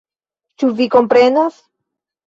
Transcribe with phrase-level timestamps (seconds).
[0.63, 1.65] Ĉu vi komprenas?